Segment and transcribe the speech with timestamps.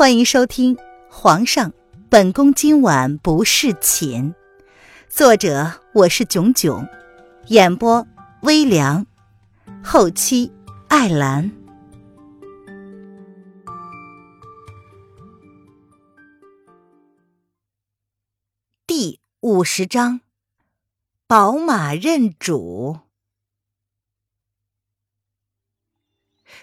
[0.00, 0.74] 欢迎收听
[1.10, 1.74] 《皇上，
[2.08, 4.32] 本宫今晚不侍寝》，
[5.10, 6.88] 作者我是囧囧，
[7.48, 8.06] 演播
[8.40, 9.06] 微凉，
[9.84, 10.50] 后期
[10.88, 11.52] 艾兰。
[18.86, 20.22] 第五十章，
[21.26, 23.00] 宝马认主。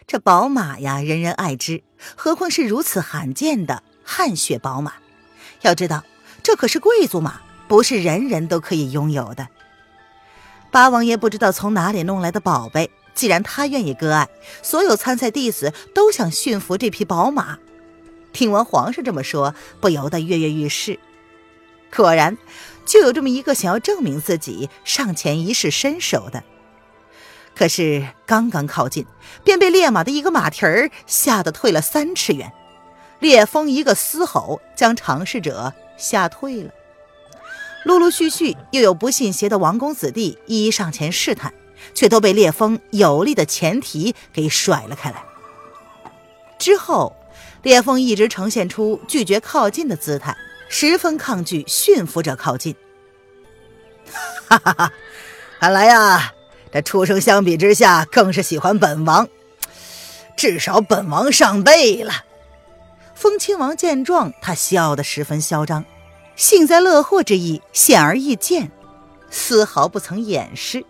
[0.07, 1.83] 这宝马呀，人人爱之，
[2.15, 4.93] 何况是如此罕见的汗血宝马？
[5.63, 6.05] 要知道，
[6.41, 9.49] 这可是贵族马，不是人人都可以拥有的。
[10.71, 14.29] 八王爷不知道从哪里弄来的宝贝，既然他愿意割爱，
[14.63, 17.59] 所有参赛弟子都想驯服这匹宝马。
[18.31, 20.97] 听完皇上这么说，不由得跃跃欲试。
[21.93, 22.37] 果然，
[22.85, 26.45] 就有这么一个想要证明自己、上前一试身手的。
[27.57, 29.07] 可是刚刚靠近，
[29.43, 32.53] 便被烈马的一个马蹄儿吓得退了三尺远。
[33.19, 36.71] 烈风一个嘶吼，将尝试者吓退了。
[37.83, 41.51] 陆陆续续又有不信邪的王公子弟一一上前试探，
[41.95, 45.23] 却都被烈风有力的前蹄给甩了开来。
[46.59, 47.15] 之后，
[47.63, 50.37] 烈风一直呈现出拒绝靠近的姿态，
[50.69, 52.75] 十分抗拒驯服者靠近。
[54.47, 54.93] 哈哈哈，
[55.59, 56.33] 看来呀。
[56.71, 59.27] 这畜生相比之下更是喜欢本王，
[60.35, 62.13] 至少本王上辈了。
[63.15, 65.83] 风亲王见状，他笑得十分嚣张，
[66.35, 68.71] 幸灾乐祸之意显而易见，
[69.29, 70.85] 丝毫不曾掩饰。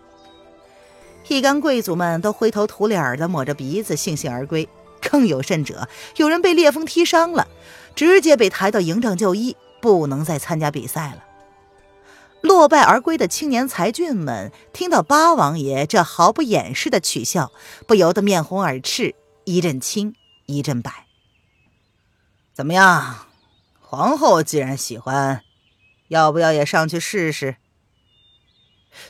[1.28, 4.68] 一干贵族们都灰头土脸的抹着鼻子悻悻而归，
[5.10, 7.46] 更有甚者，有人被烈风踢伤了，
[7.94, 11.24] 直接被抬到营帐就医，不能再参加比赛了。
[12.40, 17.52] 落败而归的青年才俊们听到八王爷这毫不掩饰的取笑，
[17.86, 20.14] 不由得面红耳赤，一阵青
[20.46, 21.06] 一阵白。
[22.54, 23.26] 怎么样，
[23.80, 25.42] 皇后既然喜欢，
[26.08, 27.56] 要不要也上去试试？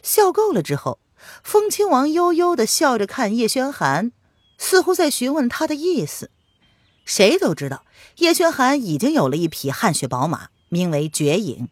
[0.02, 0.98] 笑够了之后，
[1.42, 4.12] 风亲王悠悠的笑着看叶轩寒，
[4.56, 6.30] 似乎在询问他的意思。
[7.04, 7.84] 谁都知道，
[8.16, 11.68] 叶轩寒已经有了一匹汗血宝马，名为绝影。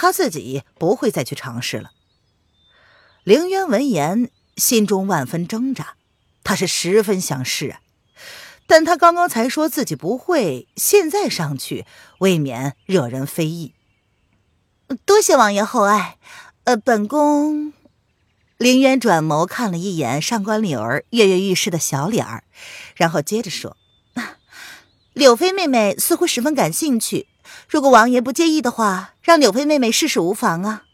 [0.00, 1.90] 他自己不会再去尝试了。
[3.22, 5.96] 凌渊闻言，心中万分挣扎，
[6.42, 7.80] 他是十分想试啊，
[8.66, 11.84] 但他刚刚才说自己不会，现在上去
[12.20, 13.74] 未免惹人非议。
[15.04, 16.16] 多谢王爷厚爱，
[16.64, 17.74] 呃，本宫……
[18.56, 22.44] 凌渊转眸看了一眼上官柳儿跃跃欲试的小脸儿，
[22.96, 23.76] 然后接着说
[25.12, 27.26] ：“柳妃妹妹似乎十分感兴趣。”
[27.68, 30.84] 如果王爷不介意的话，让柳妃妹妹试试无妨啊！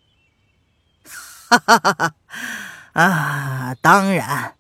[1.49, 2.15] 哈哈哈哈
[2.93, 4.55] 啊，当然，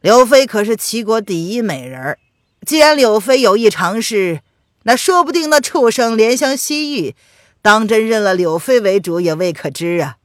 [0.00, 2.18] 柳妃可是齐国第一美人
[2.66, 4.42] 既然柳妃有意尝试，
[4.82, 7.14] 那说不定那畜生怜香惜玉，
[7.62, 10.16] 当真认了柳妃为主也未可知啊。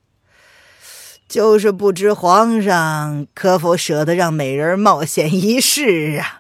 [1.28, 6.39] 就是不知皇上可否舍得让美人冒险一试啊？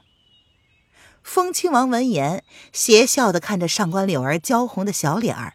[1.29, 5.53] 风亲王闻言，邪笑的看着上官柳儿娇红的小脸儿，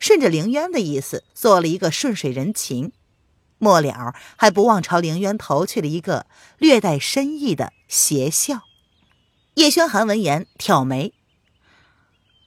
[0.00, 2.90] 顺着凌渊的意思做了一个顺水人情，
[3.58, 6.26] 末了还不忘朝凌渊投去了一个
[6.58, 8.62] 略带深意的邪笑。
[9.54, 11.14] 叶轩寒闻言挑眉：“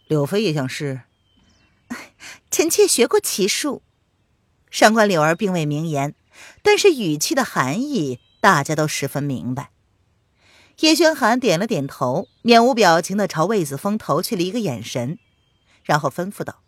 [0.10, 1.04] 柳妃也想试？”
[2.52, 3.84] 臣妾学过骑术。
[4.70, 6.14] 上官柳儿并未明言，
[6.62, 9.70] 但是语气的含义大家都十分明白。
[10.80, 15.18] 叶轩寒点了点头，面无表情的朝魏子峰投去了一个眼神，
[15.84, 16.62] 然后吩咐道：“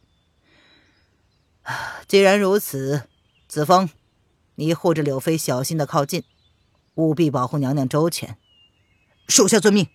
[2.07, 3.03] 既然如此，
[3.47, 3.89] 子峰，
[4.55, 6.23] 你护着柳妃小心的靠近，
[6.95, 8.37] 务必保护娘娘周全。”
[9.27, 9.87] 属下遵命。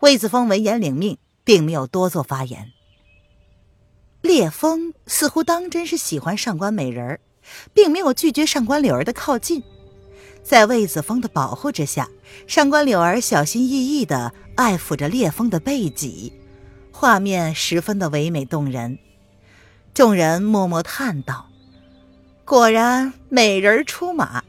[0.00, 2.72] 魏子峰闻言领命，并没有多做发言。
[4.22, 7.20] 烈风似乎当真是喜欢上官美人儿，
[7.74, 9.62] 并没有拒绝上官柳儿的靠近。
[10.44, 12.08] 在魏子峰的保护之下，
[12.46, 16.34] 上官柳儿小心翼翼地爱抚着烈风的背脊，
[16.92, 18.98] 画面十分的唯美动人。
[19.94, 21.48] 众人默默叹道
[22.44, 24.44] ：“果然，美人出马，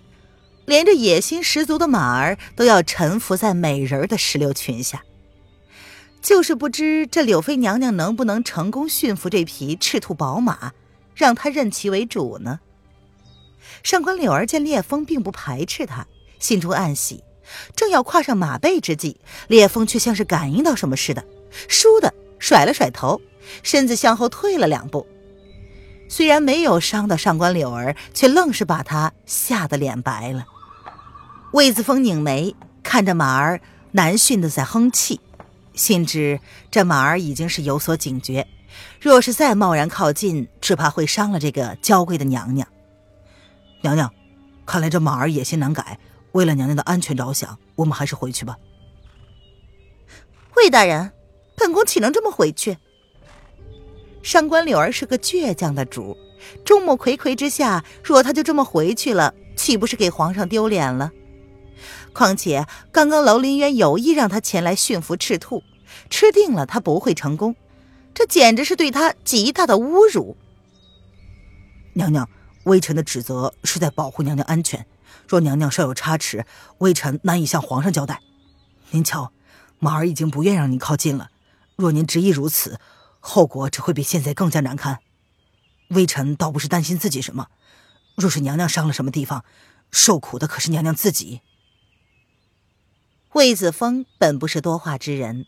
[0.65, 5.01] 连这野心十足的马儿都要臣服在美人的石榴裙下。
[6.21, 10.73] 就是不知这柳妃娘娘能不能成功驯服这匹赤兔宝马，
[11.15, 12.59] 让他认其为主呢？”
[13.83, 16.05] 上官柳儿见烈风并不排斥他，
[16.39, 17.23] 心中暗喜，
[17.75, 19.17] 正要跨上马背之际，
[19.47, 21.23] 烈风却像是感应到什么似的，
[21.67, 23.21] 倏地甩了甩头，
[23.63, 25.05] 身子向后退了两步。
[26.07, 30.45] 虽然没有伤到上官柳儿，却愣是把他吓得脸白了。
[31.51, 33.59] 魏子峰拧眉看着马儿
[33.91, 35.19] 难驯的在哼气，
[35.73, 36.39] 心知
[36.69, 38.45] 这马儿已经是有所警觉，
[38.99, 42.67] 若是再贸然靠近，只怕会伤了这个娇贵的娘娘。
[43.85, 44.11] 娘娘，
[44.65, 45.99] 看来这马儿野心难改，
[46.31, 48.57] 为了娘娘的安全着想，我们还是回去吧。
[50.55, 51.11] 魏大人，
[51.55, 52.79] 本宫岂能这么回去？
[54.23, 56.17] 上官柳儿是个倔强的主，
[56.65, 61.11] 众目睽睽之下，若她就这么回去了，岂不是给皇上丢脸了？
[62.11, 65.61] 况且刚刚楼林渊有意让他前来驯服赤兔，
[66.09, 67.55] 吃定了他不会成功，
[68.15, 70.35] 这简直是对他极大的侮辱。
[71.93, 72.27] 娘娘，
[72.65, 74.85] 微臣的指责是在保护娘娘安全，
[75.27, 76.45] 若娘娘稍有差池，
[76.77, 78.21] 微臣难以向皇上交代。
[78.91, 79.31] 您瞧。
[79.77, 81.29] 马儿已经不愿让您靠近了，
[81.75, 82.79] 若您执意如此，
[83.19, 84.99] 后果只会比现在更加难堪。
[85.89, 87.49] 微臣倒不是担心自己什么，
[88.15, 89.43] 若是娘娘伤了什么地方，
[89.91, 91.41] 受苦的可是娘娘自己。
[93.33, 95.45] 魏子峰本不是多话之人，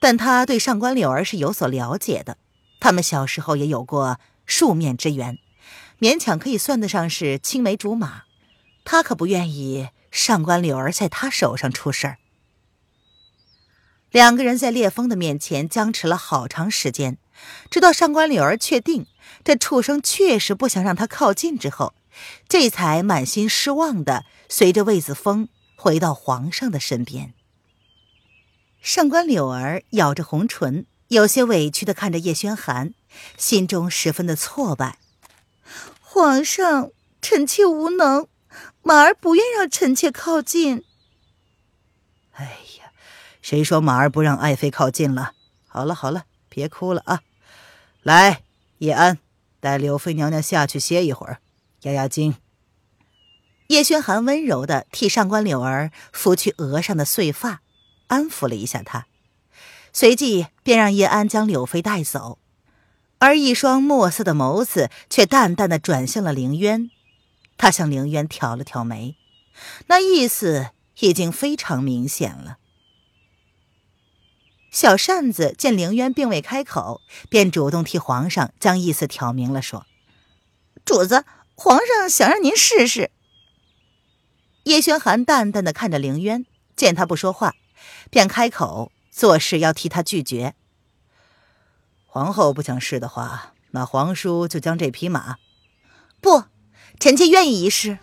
[0.00, 2.38] 但他对上官柳儿是有所了解的，
[2.80, 5.38] 他们小时候也有过数面之缘，
[6.00, 8.24] 勉强可以算得上是青梅竹马。
[8.84, 12.18] 他可不愿意上官柳儿在他手上出事儿。
[14.10, 17.18] 两个人在烈风的面前僵持了好长时间，
[17.70, 19.06] 直到上官柳儿确定
[19.44, 21.94] 这畜生确实不想让他靠近之后，
[22.48, 27.34] 这才满心失望的随着魏子峰回到皇上的身边。
[28.80, 32.94] 上官柳儿咬着红唇，有些委屈的看着叶轩寒，
[33.36, 34.98] 心中十分的挫败。
[36.16, 38.26] 皇上，臣妾无能，
[38.80, 40.82] 马儿不愿让臣妾靠近。
[42.32, 42.44] 哎
[42.78, 42.90] 呀。
[43.42, 45.32] 谁说马儿不让爱妃靠近了？
[45.68, 47.20] 好了好了，别哭了啊！
[48.02, 48.44] 来，
[48.78, 49.18] 叶安，
[49.60, 51.42] 带柳妃娘娘下去歇一会儿，
[51.82, 52.36] 压压惊。
[53.66, 57.60] 叶轩寒温柔的替上官柳儿拂去额上的碎发，
[58.06, 59.06] 安抚了一下她，
[59.92, 62.38] 随即便让叶安将柳妃带走，
[63.18, 66.90] 而一双墨色的眸子却淡淡的转向了凌渊。
[67.56, 69.16] 他向凌渊挑了挑眉，
[69.86, 70.70] 那意思
[71.00, 72.58] 已经非常明显了。
[74.70, 79.86] 小扇子见凌渊并未开口，便主动替皇上将意思挑明了，说
[80.84, 81.24] ：“主子，
[81.54, 83.10] 皇上想让您试试。”
[84.64, 86.44] 叶轩寒淡淡的看着凌渊，
[86.76, 87.54] 见他不说话，
[88.10, 90.54] 便开口做事要替他拒绝。
[92.16, 95.36] 皇后不想试的话，那皇叔就将这匹马。
[96.22, 96.44] 不，
[96.98, 97.98] 臣妾愿意一试。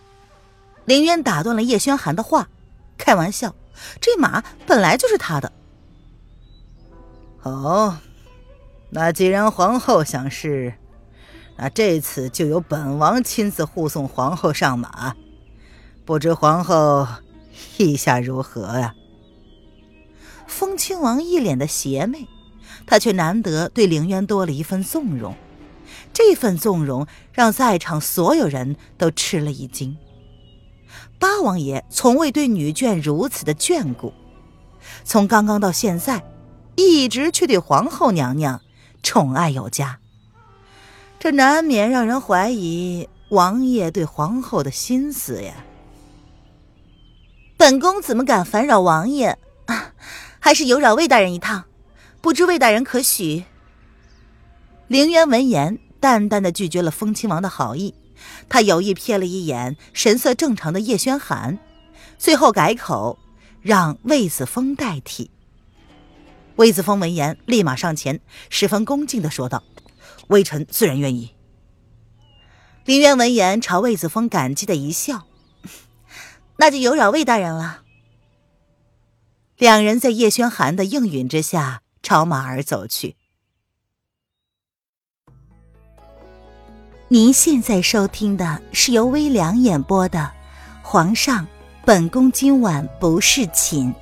[0.86, 2.48] 凌渊打断了叶轩寒的话
[2.95, 3.56] ：“开玩笑，
[4.00, 5.51] 这马本来就是他的。”
[7.42, 7.98] 哦，
[8.92, 10.75] 那既然皇后想试，
[11.57, 15.15] 那这次就由本王亲自护送皇后上马。
[16.06, 17.07] 不知皇后
[17.77, 18.94] 意下如何呀？
[20.45, 22.27] 风亲王一脸的邪魅，
[22.85, 25.35] 他却难得对凌渊多了一份纵容。
[26.13, 29.97] 这份纵容让在场所有人都吃了一惊。
[31.19, 34.13] 八王爷从未对女眷如此的眷顾，
[35.03, 36.24] 从刚刚到现在。
[36.75, 38.59] 一直却对皇后娘娘
[39.03, 40.00] 宠爱有加，
[41.19, 45.53] 这难免让人怀疑王爷对皇后的心思呀。
[47.57, 49.38] 本宫怎么敢烦扰王爷？
[49.65, 49.94] 啊，
[50.39, 51.65] 还是有扰魏大人一趟，
[52.24, 53.44] 不知魏大人可许？
[54.88, 57.94] 凌渊闻言，淡淡的拒绝了风亲王的好意，
[58.48, 61.60] 他有意瞥了一眼神色正常的叶轩寒，
[62.18, 63.20] 最后改口，
[63.62, 65.32] 让魏子峰代替。
[66.56, 69.62] 魏子峰闻言，立马上前，十分恭敬的说道
[70.30, 71.34] ：“微臣自然愿意。”
[72.86, 75.27] 林渊闻言，朝魏子峰感激的一笑
[76.56, 77.82] ：“那就有扰魏大人了。”
[79.60, 83.15] 两人在叶轩寒的应允之下，朝马儿走去。
[87.07, 90.19] 您现在收听的是由微凉演播的
[90.88, 91.48] 《皇上，
[91.86, 93.93] 本宫今晚不侍寝》。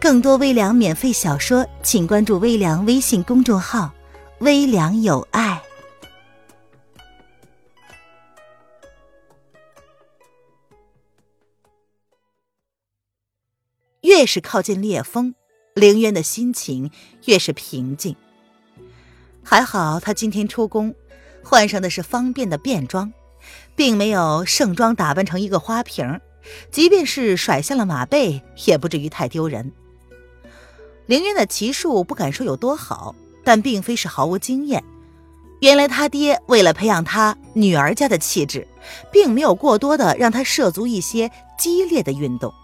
[0.00, 3.90] 更多微凉免费小说，请关注微凉微信公众号
[4.40, 5.62] “微凉有爱”。
[14.02, 15.34] 越是靠近烈风，
[15.74, 16.92] 凌渊的心情
[17.24, 18.14] 越是平静。
[19.42, 20.94] 还好他今天出宫，
[21.42, 23.12] 换上的是方便的便装，
[23.74, 26.20] 并没有盛装打扮成一个花瓶，
[26.70, 29.72] 即便是甩下了马背，也不至于太丢人。
[31.06, 34.82] 凌渊的骑术不敢说有多好，但并非是毫无经验。
[35.60, 38.68] 原来他爹为了培养他女儿家的气质，
[39.10, 42.54] 并没有过多的让他涉足一些激烈的运动，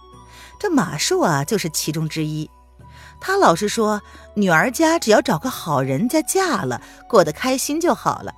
[0.61, 2.49] 这马术啊就是其中之一。
[3.21, 4.03] 他老是说
[4.35, 8.35] 女儿家只要找个好人家嫁了，过得开心就好了。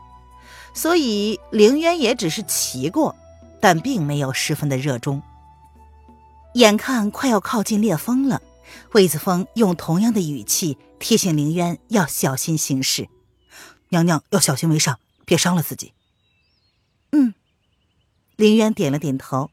[0.74, 3.14] 所以凌渊也只是骑过，
[3.60, 5.22] 但并没有十分的热衷。
[6.54, 8.42] 眼看快要靠近烈风了，
[8.92, 13.08] 魏子峰用同样的语气提醒凌渊要小心行事，
[13.90, 15.92] 娘娘要小心为上，别伤了自己。
[17.12, 17.34] 嗯，
[18.36, 19.50] 凌渊点了点头，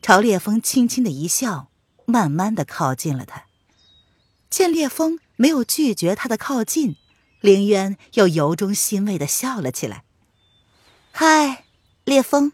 [0.00, 1.68] 朝烈风轻轻的一笑，
[2.06, 3.44] 慢慢的靠近了他。
[4.52, 6.96] 见烈风没有拒绝他的靠近，
[7.40, 10.04] 凌渊又由衷欣慰的笑了起来。
[11.10, 11.64] 嗨，
[12.04, 12.52] 烈风。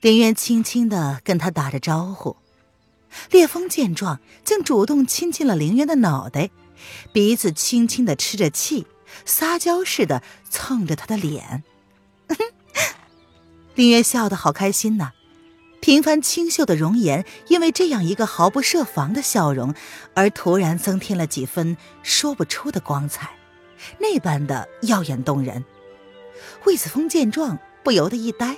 [0.00, 2.36] 凌渊轻轻的跟他打着招呼。
[3.32, 6.50] 烈风见状，竟主动亲近了凌渊的脑袋，
[7.12, 8.86] 鼻子轻轻的吃着气，
[9.26, 11.64] 撒娇似的蹭着他的脸。
[13.74, 15.10] 凌渊笑得好开心呐，
[15.80, 19.74] 平凡清秀的容颜，因为这样一个毫不设防的笑容，
[20.14, 23.30] 而突然增添了几分说不出的光彩，
[23.98, 25.64] 那般的耀眼动人。
[26.64, 28.56] 魏子峰见状，不由得一呆。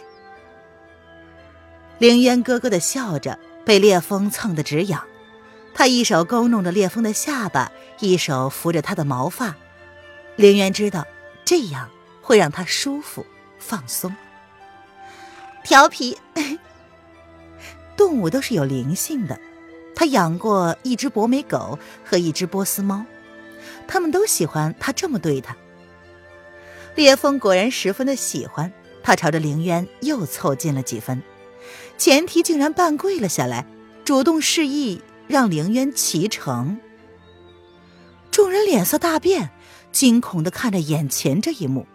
[1.98, 3.38] 凌渊咯咯的笑着。
[3.64, 5.04] 被烈风蹭得直痒，
[5.72, 9.54] 他一手勾弄着烈风的下巴，一手扶着他的毛发。
[10.34, 11.06] 凌渊知道
[11.44, 11.88] 这样
[12.20, 13.24] 会让他舒服
[13.60, 14.12] 放松。
[15.62, 16.18] 调皮，
[17.96, 19.38] 动物都是有灵性的。
[19.94, 23.04] 他养过一只博美狗和一只波斯猫，
[23.86, 25.56] 他们都喜欢他这么对他。
[26.94, 28.72] 烈风果然十分的喜欢
[29.02, 31.22] 他，朝着凌渊又凑近了几分。
[31.98, 33.66] 前提竟然半跪了下来，
[34.04, 36.78] 主动示意让凌渊骑乘。
[38.30, 39.50] 众人脸色大变，
[39.92, 41.86] 惊恐的看着眼前这一幕。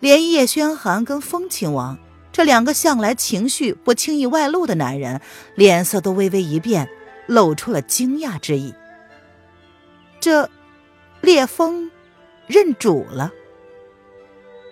[0.00, 1.98] 连叶轩寒跟风亲王
[2.34, 5.20] 这两个向来情绪不轻易外露的男人，
[5.54, 6.90] 脸色都微微一变，
[7.28, 8.74] 露出了惊讶之意。
[10.18, 10.50] 这，
[11.20, 11.92] 烈风
[12.48, 13.30] 认主了。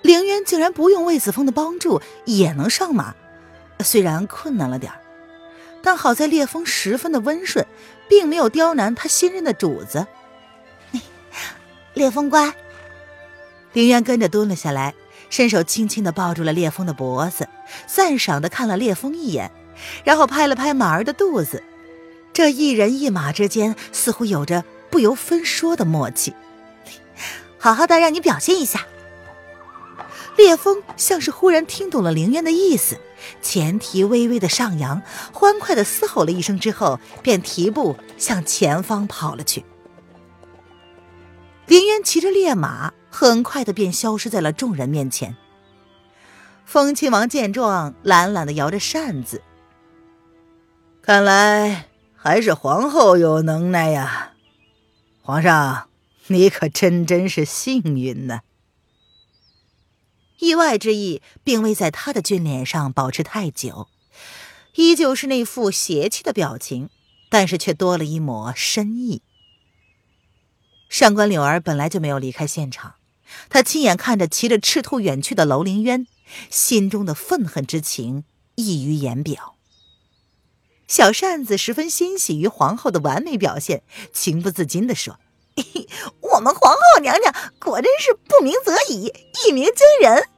[0.03, 3.15] 凌渊竟然不用魏子峰的帮助也能上马，
[3.79, 4.93] 虽然困难了点
[5.85, 7.65] 但好在烈风十分的温顺，
[8.09, 10.09] 并没有刁难他新任的主子。
[11.95, 12.53] 烈风乖。
[13.73, 14.95] 凌渊跟着蹲了下来，
[15.33, 17.49] 伸手轻轻的抱住了烈风的脖子，
[17.87, 19.51] 赞赏的看了烈风一眼，
[20.05, 21.65] 然后拍了拍马儿的肚子。
[22.35, 26.35] 这一人一马之间似乎有着不由分说的默契。
[27.57, 28.87] 好好的让你表现一下。
[30.37, 32.99] 烈风像是忽然听懂了凌渊的意思，
[33.41, 35.01] 前蹄微微的上扬，
[35.33, 39.65] 欢快的嘶吼了一声之后，便提步向前方跑了去。
[41.65, 45.37] 凌渊骑着烈马，很快的便消失在了众人面前。
[46.65, 49.43] 风亲王见状，懒懒的摇着扇子，
[51.03, 54.33] 看来还是皇后有能耐呀。
[55.21, 55.89] 皇上，
[56.29, 58.41] 你可真真是幸运呢。
[60.39, 63.89] 意外之意并未在他的俊脸上保持太久，
[64.75, 66.89] 依旧是那副邪气的表情，
[67.29, 69.23] 但是却多了一抹深意。
[70.89, 72.95] 上官柳儿本来就没有离开现场，
[73.49, 76.07] 他亲眼看着骑着赤兔远去的楼凌渊，
[76.51, 78.25] 心中的愤恨之情
[78.55, 79.57] 溢于言表。
[80.89, 85.19] 小扇子十分欣喜于皇后的完美表现，情不自禁地说
[86.21, 89.13] ：“我们皇后娘娘果真是不鸣则已，
[89.47, 90.29] 一鸣惊人。”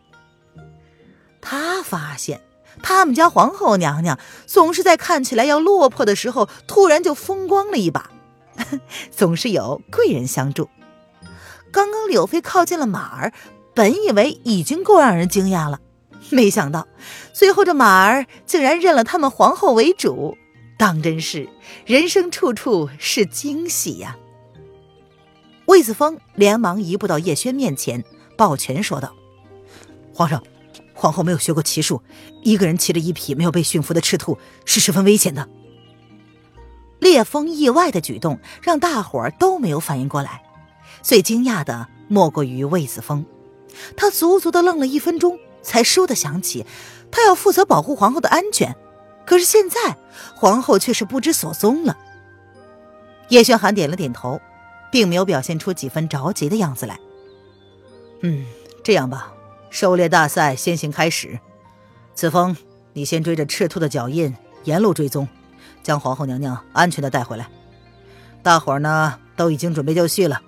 [1.43, 2.41] 他发现，
[2.83, 8.11] 他们家皇后娘娘总是在看起来要落魄的时候，突然就风光了一把，
[9.11, 10.69] 总是有贵人相助。
[11.75, 13.33] 刚刚柳飞靠近了马儿，
[13.75, 15.81] 本以为已经够让人惊讶了，
[16.31, 16.87] 没想到
[17.33, 20.37] 最后这马儿竟然认了他们皇后为主，
[20.78, 21.49] 当真是
[21.85, 24.16] 人生处处是惊喜呀！
[25.66, 28.04] 魏子峰连忙移步到叶轩面前，
[28.38, 29.12] 抱拳说道
[30.14, 30.40] ：“皇上。”
[30.97, 32.00] 皇后没有学过骑术，
[32.45, 35.49] 一个人骑着一匹没有被驯服的赤兔是十分危险的。
[37.00, 40.44] 烈风意外的举动让大伙儿都没有反应过来，
[41.05, 43.27] 最惊讶的莫过于魏子峰，
[43.95, 46.65] 他足足的愣了一分钟，才倏地想起，
[47.11, 48.75] 他要负责保护皇后的安全，
[49.27, 49.99] 可是现在
[50.35, 51.99] 皇后却是不知所踪了。
[53.29, 54.41] 叶轩寒点了点头，
[54.91, 56.99] 并没有表现出几分着急的样子来。
[58.23, 58.47] 嗯，
[58.83, 59.31] 这样吧。
[59.69, 61.39] 狩猎大赛先行开始，
[62.15, 62.57] 子枫，
[62.95, 64.35] 你先追着赤兔的脚印，
[64.65, 65.29] 沿路追踪，
[65.83, 67.51] 将皇后娘娘安全的带回来。
[68.43, 70.41] 大伙儿呢都已经准备就绪了，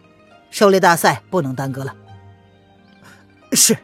[0.51, 1.95] 狩猎大赛不能耽搁了。
[3.53, 3.77] 是。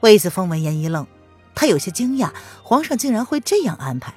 [0.00, 1.06] 魏子峰闻言一愣，
[1.54, 2.32] 他有些惊讶，
[2.62, 4.14] 皇上竟然会这样安排。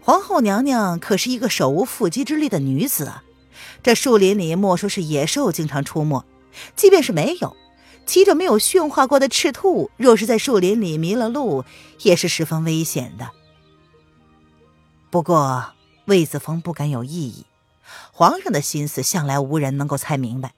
[0.00, 3.22] 皇后娘娘可是一个手无缚鸡之力的女子啊！
[3.82, 6.24] 这树林里莫说是野兽经常出没，
[6.74, 7.56] 即便是没有，
[8.06, 11.64] 骑着没有驯化过的赤兔，若是在树林里迷了路，
[12.02, 13.30] 也是十分危险的。
[15.10, 15.72] 不过
[16.06, 17.46] 魏子峰不敢有异议，
[18.12, 20.54] 皇上的心思向来无人能够猜明白。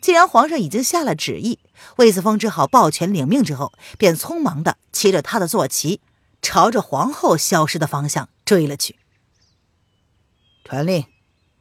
[0.00, 1.58] 既然皇上已经下了旨意，
[1.96, 6.00] 魏子峰只好抱拳领命，之后便匆忙的骑着他的坐骑，
[6.40, 8.96] 朝着皇后消失的方向追了去。
[10.64, 11.04] 传令，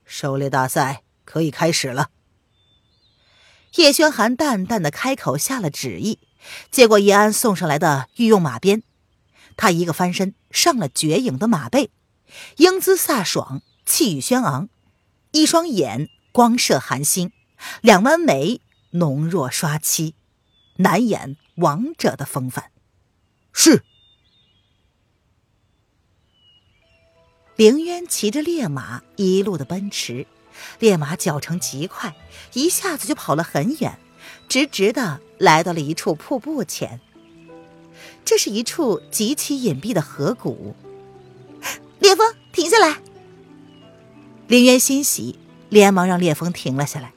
[0.05, 2.09] 狩猎大赛可以开始了。
[3.75, 6.19] 叶轩寒淡淡的开口下了旨意，
[6.69, 8.83] 接过叶安送上来的御用马鞭，
[9.57, 11.89] 他一个翻身上了绝影的马背，
[12.57, 14.69] 英姿飒爽，气宇轩昂，
[15.31, 17.31] 一双眼光射寒星。
[17.81, 18.59] 两弯眉
[18.91, 20.15] 浓若刷漆，
[20.77, 22.71] 难掩王者的风范。
[23.53, 23.83] 是。
[27.55, 30.25] 凌渊骑着烈马一路的奔驰，
[30.79, 32.15] 烈马脚程极快，
[32.53, 33.99] 一下子就跑了很远，
[34.49, 36.99] 直直的来到了一处瀑布前。
[38.25, 40.75] 这是一处极其隐蔽的河谷。
[41.99, 42.99] 烈风，停下来！
[44.51, 45.39] 凌渊欣喜，
[45.69, 47.13] 连忙让烈风停了下来。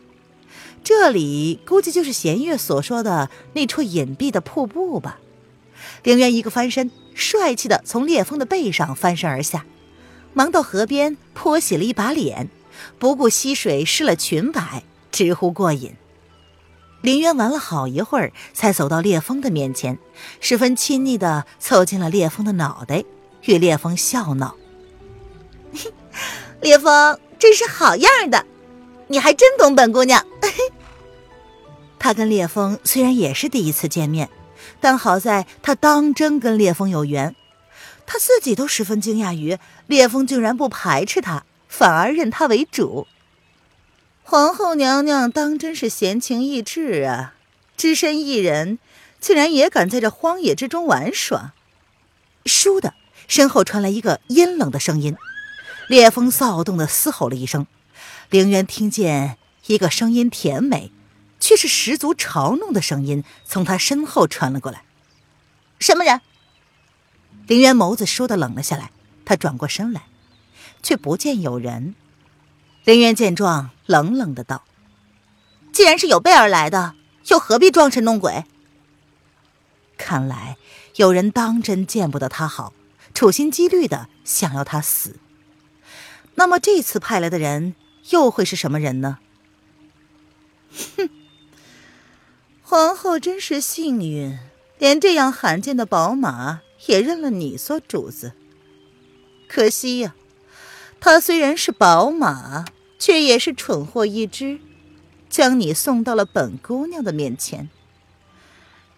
[0.84, 5.18] 这里估计就是弦月所说的那处隐蔽的瀑布吧。
[6.04, 9.66] 凌渊一个翻身，帅气的从烈风的背上翻身而下，
[10.32, 12.48] 忙到河边泼洗了一把脸，
[13.00, 15.94] 不顾溪水湿了裙摆，直呼过瘾。
[17.00, 19.98] 凌渊玩了好一会儿，才走到烈风的面前，
[20.38, 23.02] 十分亲昵的凑近了烈风的脑袋，
[23.42, 24.54] 与烈风笑闹
[26.64, 28.46] ：“烈风真是好样的，
[29.08, 30.26] 你还真懂本姑娘。
[32.00, 34.30] ”他跟烈风虽然也是第一次见面，
[34.80, 37.36] 但好在他当真跟烈风有缘。
[38.06, 43.06] 他自己都十分惊讶于烈风竟然不排斥他，反而认他为主。
[44.22, 47.34] 皇后娘娘当真是闲情逸致啊！
[47.76, 48.78] 只身一人，
[49.20, 51.52] 竟然也敢在这荒野之中玩耍。
[52.46, 52.94] 倏的，
[53.28, 55.14] 身后传来一个阴冷的声音，
[55.88, 57.66] 烈风躁动的嘶吼了一声。
[58.30, 60.90] 凌渊听见一个声音甜美。
[61.40, 64.82] 却是十足嘲弄的声音从他身后传了过来。
[65.78, 66.22] 什么人？
[67.46, 68.90] 凌渊眸子倏地冷了下来。
[69.26, 70.04] 他转过身来，
[70.82, 71.94] 却不见有人。
[72.84, 74.64] 凌渊见状，冷冷的道
[75.70, 76.94] ：“既然是有备而来的，
[77.28, 78.44] 又何必装神弄鬼？”
[79.98, 80.56] 看来
[80.96, 82.72] 有人当真见不得他好，
[83.12, 85.16] 处心积虑的想要他死。
[86.36, 87.74] 那么这次派来的人
[88.10, 89.18] 又会是什么人呢？
[90.96, 91.08] 哼！
[92.62, 94.38] 皇后真是幸运，
[94.78, 98.32] 连这样罕见的宝马也认了你做主子。
[99.46, 100.14] 可惜呀，
[100.98, 102.64] 它虽然是宝马，
[102.98, 104.58] 却也是蠢货一只，
[105.28, 107.68] 将你送到了本姑娘的面前。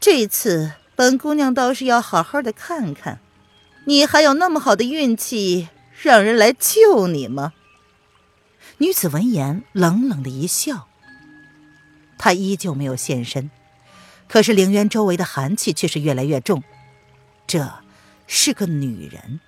[0.01, 3.19] 这次本姑娘倒是要好好的看看，
[3.85, 5.69] 你还有那么好的运气，
[6.03, 7.53] 让人来救你吗？
[8.79, 10.89] 女子闻言冷冷的一笑，
[12.19, 13.51] 她依旧没有现身。
[14.29, 16.63] 可是凌渊周围的寒气却是越来越重，
[17.47, 17.73] 这
[18.27, 19.41] 是个女人。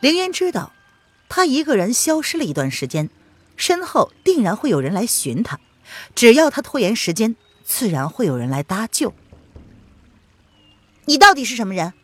[0.00, 0.72] 凌渊知道，
[1.28, 3.10] 他一个人消失了一段时间，
[3.56, 5.58] 身后定然会有人来寻他。
[6.14, 7.34] 只要他拖延时间，
[7.64, 9.12] 自然会有人来搭救。
[11.06, 11.94] 你到底是什么人？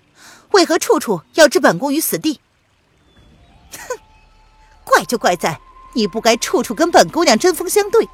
[0.53, 2.41] 为何处处要置本宫于死地？
[3.73, 3.99] 哼，
[4.85, 5.61] 怪就怪在
[5.95, 8.09] 你不该处处跟本姑娘针锋相对。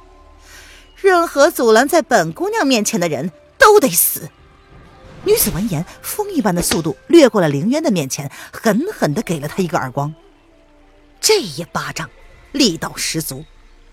[0.95, 4.29] 任何阻拦在本姑娘面前的人都得死。
[5.23, 10.13] 女子闻言，风一般的速度掠过了凌渊的面前，狠狠的给了他一个耳光。
[11.19, 12.09] 这一巴掌
[12.51, 13.45] 力道十足，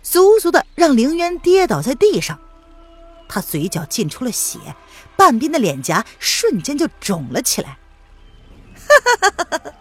[0.03, 2.39] 足足的让凌渊跌倒在地上。
[3.29, 4.59] 他嘴角浸出了血，
[5.17, 7.77] 半边的脸颊瞬间就肿了起来。
[8.89, 9.73] 哈哈哈哈哈！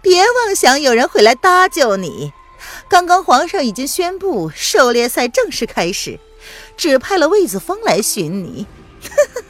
[0.00, 2.32] 别妄想有人会来搭救你。
[2.88, 6.20] 刚刚皇上已经宣布狩猎赛正式开始。
[6.76, 8.66] 只派了魏子峰来寻你，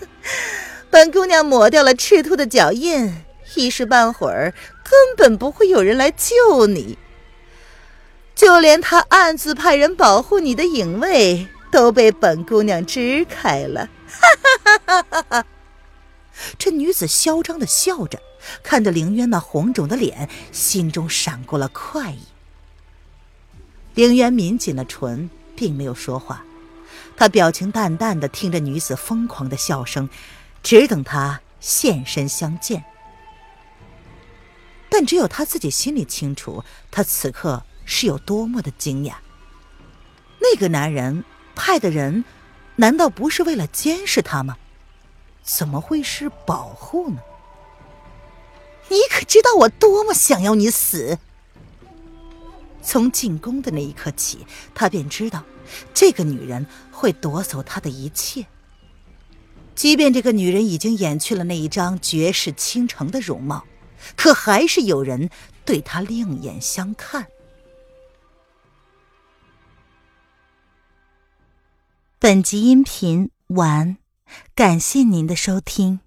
[0.90, 3.24] 本姑娘抹掉了赤兔的脚印，
[3.56, 4.54] 一时半会儿
[4.84, 6.96] 根本不会有人来救你。
[8.34, 13.88] 就连他暗自派人保护你的影卫都被本姑娘支开了。
[14.06, 15.46] 哈哈哈哈哈哈！
[16.58, 18.20] 这女子嚣张的笑着，
[18.62, 22.20] 看着凌渊那红肿的脸，心中闪过了快意。
[23.94, 26.44] 凌渊抿紧了唇，并没有说话。
[27.16, 30.08] 他表情淡淡的听着女子疯狂的笑声，
[30.62, 32.84] 只等她现身相见。
[34.88, 39.14] 但只有他自己心里清楚，他此刻是有多么的惊讶。
[40.40, 42.24] 那个男人派的人，
[42.76, 44.56] 难道不是为了监视他吗？
[45.42, 47.18] 怎么会是保护呢？
[48.88, 51.18] 你可知道我多么想要你死？
[52.82, 55.42] 从进宫的那一刻起，他便知道
[55.94, 58.46] 这个女人会夺走他的一切。
[59.74, 63.64] 即便这个女人已经掩去了那一张绝世倾城的容貌，
[64.16, 65.30] 可还是有人
[65.64, 67.26] 对她另眼相看。
[72.18, 73.96] 本集音频完，
[74.54, 76.00] 感谢您的收听。